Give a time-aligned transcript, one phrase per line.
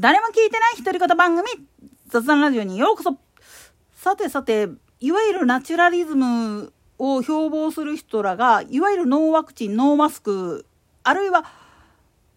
[0.00, 1.48] 誰も聞いてない独り言番組
[2.06, 3.18] 雑談ラジオにようこそ。
[3.96, 4.68] さてさて
[5.00, 10.66] いわゆるナチュラリズムを標榜する人らがいわゆるノーワクチンノーマスク
[11.02, 11.44] あるいは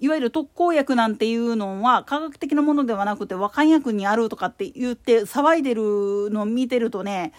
[0.00, 7.34] いわゆる特効薬なんていうのは科学的なものではなくて和漢薬にあるとかって言って騒いでるのを見てるとね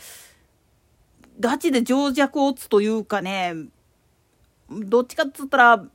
[1.40, 3.56] ガチで情弱を打つというかね
[4.70, 5.86] どっちかっつったら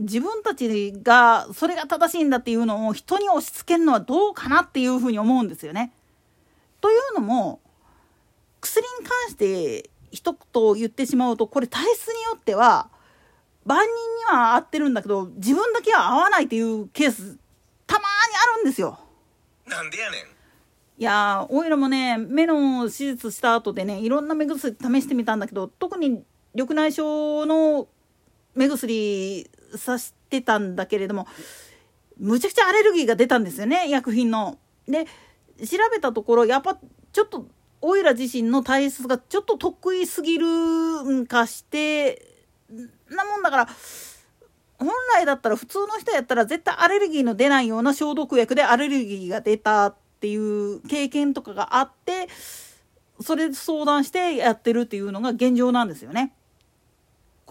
[0.00, 5.92] 自分たちがそれが正しいんだっていうのを人に押し付けるのはどうかなっていうふうに思うんですよね。
[6.80, 7.60] というのも
[8.60, 12.88] 薬に関して一言言ってしまうとこれ体質によっては
[13.64, 17.38] 万人には合ってるんだけど自分だけは合わないっていうケース
[17.86, 18.04] たまに
[18.54, 18.98] あるんですよ。
[19.66, 20.20] なんでやねん。
[20.20, 26.22] いやーおいらもね目の手術した後でねいろんな目薬試してみたんだけど特に
[26.54, 27.88] 緑内障の
[28.54, 31.26] 目薬さしてたんだけれども
[32.18, 34.58] むちゃくちゃアレルギーが出たんですよね薬品の。
[34.86, 36.78] で調べたところやっぱ
[37.12, 37.46] ちょっと
[37.82, 42.26] おいら自身の体質がちょっと得意すぎるんかして
[43.08, 43.68] なもんだから
[44.78, 52.28] 本来だったら普通の人やったら絶対アレルギーの出ないような消毒薬でアレルギーが出たっていう経験とかがあって
[53.20, 56.32] それで相談してやってるっていうのが現状なんですよね。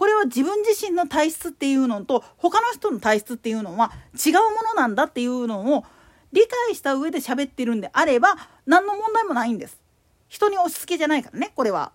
[0.00, 4.40] これは自分自身の体質っていうのと他の人の体質っていうのは違うも
[4.74, 5.84] のなんだっていうのを
[6.32, 8.34] 理解した上で喋ってるんであれば
[8.64, 9.78] 何の問題もないんです。
[10.26, 11.92] 人に押し付けじゃないからねこれは。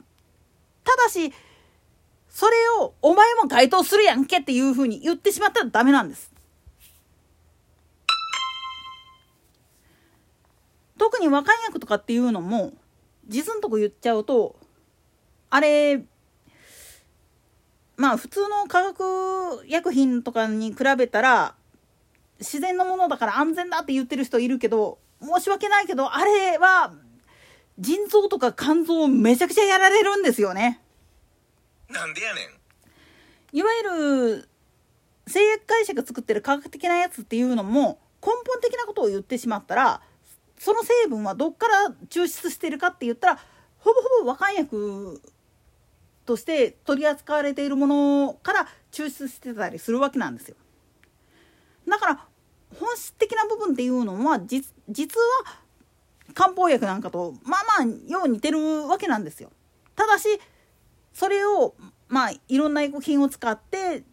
[0.83, 1.33] ただし
[2.29, 6.31] それをお前も該当するやんけっていうふうに言ってしまったらダメなんです。
[10.99, 12.71] 特に和漢薬とかっていうのも
[13.27, 14.57] 実のとこ言っちゃうと
[15.49, 16.05] あれ
[17.97, 21.55] まあ普通の化学薬品とかに比べたら
[22.39, 26.93] 自然のものだから安全だって言ってる人いるけど申し訳ないけどあれは
[27.79, 30.81] 腎臓とか肝臓めちゃくちゃやられるんですよね。
[31.89, 33.57] なんでやねん。
[33.57, 34.49] いわゆる
[35.27, 40.01] 製薬会社が作ってる科学的なやつっていうのも根本的なことを言ってしまったら
[40.57, 43.39] その成分はどっから抽出してるかって言ったら
[43.79, 45.21] ほぼほぼ和漢薬
[46.25, 50.55] として取り扱われているものから抽出してたりするわけなんですよ。
[51.87, 52.25] だから
[52.79, 54.65] 本質的な部分っていうのは実
[55.19, 55.59] は
[56.33, 59.51] 漢方薬なんかとまあまあよう似てるわけなんですよ。
[59.95, 60.27] ただし
[61.13, 61.75] それを
[62.07, 64.03] まあいろんな医薬品を使って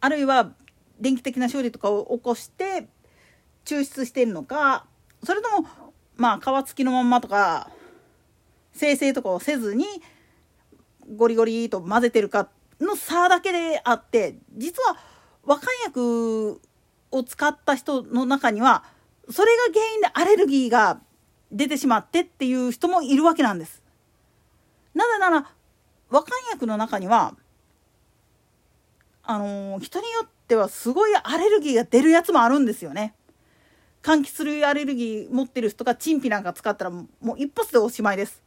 [0.00, 0.52] あるいは
[1.00, 2.88] 電気的な処理とかを起こして
[3.64, 4.86] 抽出してるのか
[5.24, 5.68] それとも
[6.16, 7.70] まあ皮付きのまんまとか
[8.72, 9.86] 生成とかをせずに
[11.16, 12.48] ゴリゴリと混ぜてるか
[12.80, 14.96] の差だけであって実は
[15.44, 16.60] 和漢薬
[17.10, 18.84] を使った人の中には
[19.30, 21.00] それが原因でアレルギーが
[21.50, 23.82] 出てしまってっていう人もいるわけなんです。
[24.94, 25.50] なぜなら
[26.10, 27.34] 和漢薬の中には
[29.22, 33.14] あのー、人によってはすごいアレルギーが出るやつもあるんですよね。
[34.02, 38.43] 換気するアレルギー持ってる人がチンピなんか使ったらもう一発でおしまいです。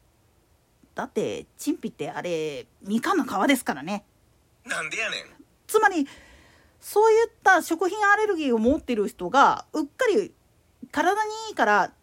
[0.97, 4.03] だってチンピってあれみかんの皮ですからね。
[4.65, 5.19] なんでやねん。
[5.67, 6.07] つまり
[6.79, 10.33] そういった食品アレルギーを持ってる人がうっかり
[10.91, 11.93] 体にいいから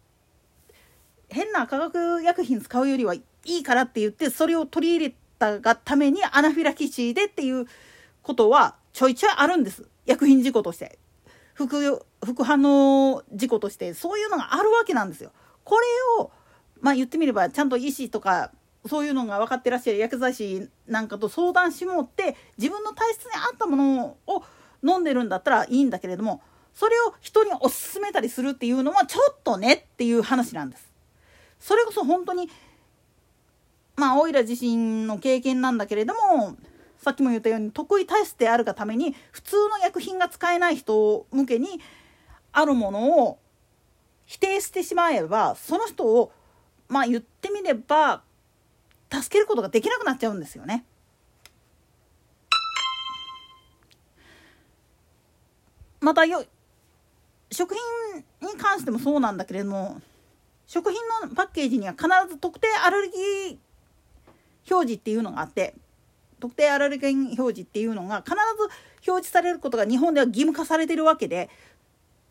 [1.27, 7.67] 変な化学薬品使うよりはいいからって言ってそれを取り入れたがためにアナフィラキシーでっていう
[8.21, 9.85] ことはちょいちょいあるんです。
[10.05, 10.97] 薬品事故として。
[11.53, 15.33] 副副反応事故としてそういうのがあるわけなんですよ。
[15.65, 15.85] これ
[16.23, 16.31] を
[16.79, 18.51] まあ言ってみればちゃんと医師とか
[18.87, 24.43] そういうのが分かってらっしゃる薬剤師なんかと相談しもって自分の体質に合ったものを
[24.83, 26.41] 飲んでるんだったらいいんだけれども
[26.73, 30.91] それを人におすすめたりするっていうのはちょっとねっていう話なんです。
[31.59, 32.49] それこそ本当に
[33.95, 36.57] まあオイラ自身の経験なんだけれども
[36.97, 41.79] さっきも言ったように得意体質であるがために普通の薬品が使えない人向けに
[42.51, 43.39] あるものを
[44.25, 46.31] 否定してしまえばその人を
[46.87, 48.21] まあ言ってみれば
[49.21, 50.85] 助けることができなくなっちゃうんですよね。
[56.01, 56.45] またよ
[57.51, 57.73] 食
[58.41, 59.99] 品に関してもそうなんだけれども
[60.67, 63.57] 食品のパッケージには必ず特定アレルギー
[64.69, 65.73] 表示っていうのがあって
[66.39, 68.37] 特定アレルゲン表示っていうのが必ず
[69.07, 71.49] 表示されることが日本では義務化されてるわけで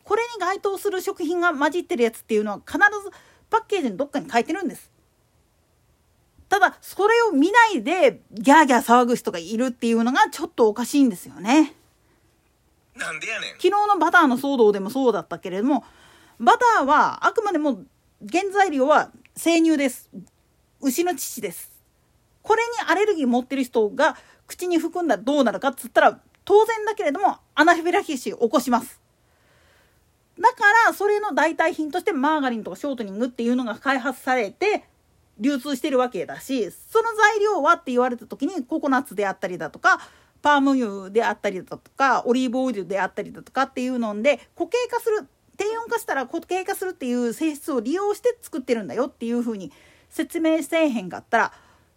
[0.05, 3.11] これに該当する食品が混じってるやつっていうのは必ず
[3.51, 4.94] パッケージのどっかに書いてるんです。
[6.55, 11.75] ただそれを見ないでギャーギャー騒ぐ人がいるっていうのがちょっとおかしいんですよね。
[12.95, 13.51] なんでやねん。
[13.55, 15.83] 昨日のバターの騒動でもそうだったけれども
[16.39, 17.83] バターはあくまでも
[18.31, 20.09] 原材料は生乳です。
[20.81, 21.73] 牛の乳です。
[22.43, 24.17] これにアレルギー持ってる人が
[24.47, 29.01] 口に含んだらどうなるかっつったら当然だけれどもアナフィラキシーを起こします。
[30.39, 34.85] だからそれの代替品としてマーガリンとかショートニングっていうのが開発されて
[35.39, 40.01] 流通してるわけだしその材料はって言われた時にココナッツであったりだとか
[40.43, 45.27] パーム油であったりだとかオリーブオイルであったりだとかっていうので固形化する
[45.57, 49.73] 低温化したら固形化するっていう性質を利用して作ってるんだよっていうふうに
[50.11, 51.53] 説明せえへんかったら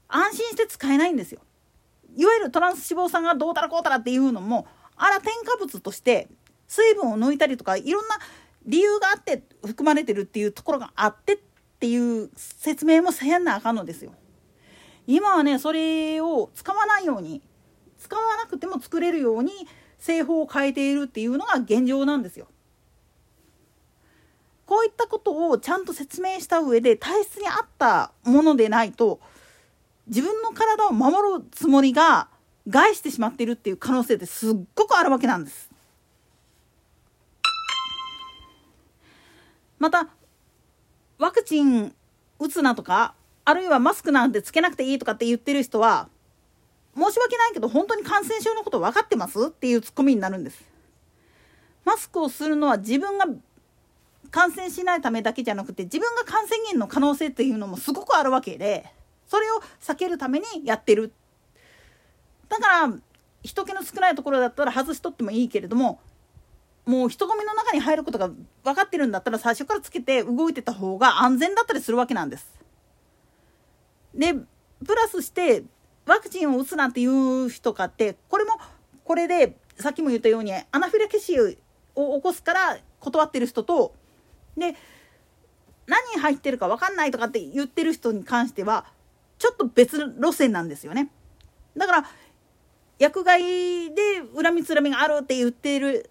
[0.07, 1.41] 安心して使えないんですよ。
[2.15, 6.27] いわゆるトランス脂肪酸がどうたらこうたらっていうのもあら添加物として
[6.67, 8.17] 水分を抜いたりとかいろんな
[8.65, 11.39] 理由があって含まれてるっていうところがあって
[11.77, 14.11] っていう説明もせんなあかんのですよ。
[15.05, 17.41] 今はねそれを使わないように
[17.99, 19.51] 使わなくても作れるように
[19.99, 22.47] 製法を変えているっていうのが現状なんですよ。
[24.65, 29.19] こういったことをちゃんと説明した上で体質に合ったものでないと
[30.07, 32.27] 自分の体を守るつもりが
[32.67, 35.69] 害してしまっているっていう可能性ってすっごくあるわけなんです。
[39.77, 40.09] また
[41.17, 41.93] ワクチン
[42.39, 43.15] 打つなとか
[43.45, 46.09] あるいはマスクなんてつけなくていいとかって言ってる人は
[46.95, 50.63] 申し訳ないけど本当に感染症のこと分かってますっていうツッコミになるんです。
[51.85, 53.25] マスクをするのは自分が
[54.29, 58.91] 感染しないためだけじゃなくて自分が感染源の可能性っていうのもすごくあるわけで
[59.27, 61.13] それを避けるためにやってる。
[62.49, 62.93] だから
[63.43, 65.99] 人気の少ないところだったら外しとってもいいけれども
[66.87, 68.29] もう人混みの中に入ることが
[68.63, 72.47] 分かってるんだったら最初からつけて動いてた方が安全だったりするわけなんです。
[74.15, 75.63] でプラスして
[76.05, 78.53] ワクチンを打つなんていう人かってこれも
[79.03, 81.57] これでさっきも言ったようにアナフィラキシー
[81.95, 83.93] を起こすから断ってる人と
[84.55, 84.75] で
[85.87, 88.85] 何入ってるか分かんないとかって言ってる人に関しては
[89.39, 91.09] ちょっと別路線なんですよね。
[91.75, 92.09] だから
[92.97, 96.09] 薬害で恨みつらみがあるって言ってる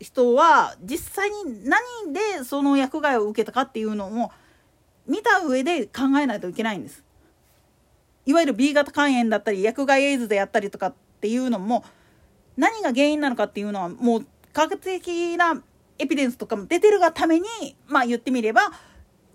[0.00, 4.30] 人は実際に何でその薬害を受けたかっていうのを
[5.06, 7.02] 見た上で考えないといけないんです。
[8.26, 11.84] いわゆる B 型肝炎だったり薬害エイズでやったりとかっていうのも
[12.56, 15.62] 何が原因なのかっていうのはもう科学的な
[15.98, 17.46] エピデンスとかも出てるがために
[17.86, 18.72] まあ言ってみれば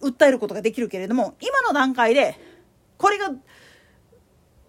[0.02, 2.38] 訴えることができるけれども今の段階で
[2.98, 3.32] これが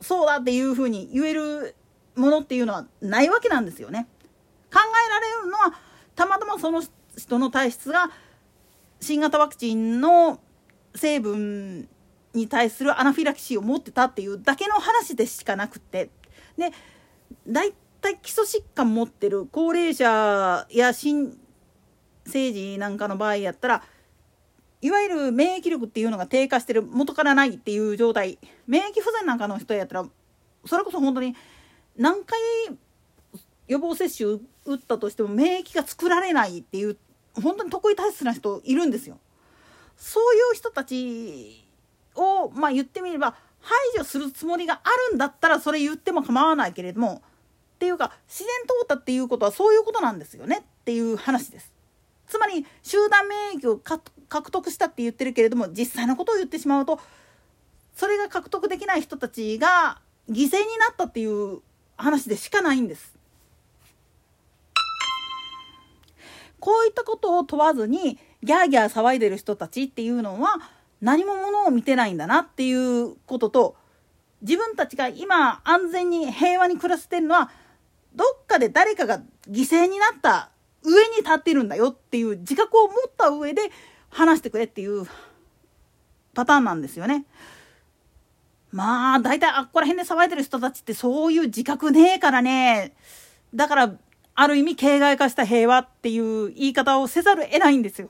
[0.01, 1.75] そうだっていうふうに言える
[2.15, 4.07] ものっていうのはないわけなんですよね。
[4.73, 5.75] 考えられるのは
[6.15, 6.83] たまたまその
[7.17, 8.11] 人の体質が
[9.01, 10.41] 新型ワクチンの
[10.95, 11.89] 成分
[12.35, 16.11] に対するアナフィラキシーを持ってたっていうだけの話でしかなくて。
[16.57, 16.71] で
[17.49, 21.39] 大体基礎疾患持ってる高齢者や新
[22.27, 23.83] 生児なんかの場合やったら
[24.81, 28.39] いわゆる免疫力っていうのが低下してる元からないっていう状態。
[28.67, 30.07] 免疫不全なんかの人やったら
[30.67, 31.35] それこそ本当に
[31.97, 32.39] 何回
[33.73, 36.97] 予防接種打ったとしても免疫が作られないっていう
[37.41, 39.19] 本当に得意体質な人いるんですよ。
[39.97, 41.65] そういう人たち
[42.15, 47.23] をまあ言ってみれば排除するつもりがあるんだったらそれ言っても構わないけれども
[47.77, 48.49] っていうか自然
[48.89, 51.73] 淘汰っていうことはそういうことなんですよねっていう話です。
[52.27, 57.01] つまり集団免疫を獲得したって言ってるけれども実際のことを言ってしまうと
[57.95, 61.61] それが獲得できない人たちが犠牲になったっていう
[61.97, 63.22] 話でしかないんです。
[66.63, 70.61] こういったことを問わずにギャーギャー騒いでる人たちっていうのは
[71.01, 73.77] 何もものを見てないんだなっていうことと
[74.43, 77.51] 自分たちが今安全に平和に暮らせてるのは
[78.15, 79.19] どっかで誰かが
[79.51, 80.51] 犠牲になった
[80.85, 83.63] 上に立ってるんだよっていう自覚を持った上で
[84.09, 85.05] 話してくれっていう
[86.33, 87.25] パターンなんですよね。
[88.71, 92.95] まあ大体あっこら辺で騒いでる人たちってそういう自覚ねえからね
[93.53, 93.95] だから
[94.35, 98.09] ある意味形骸化した平和っていう言い方をせざるを得ないんですよ。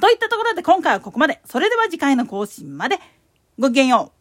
[0.00, 1.40] といったところで今回はここまで。
[1.44, 2.98] それでは次回の更新まで。
[3.58, 4.19] ごきげんよう。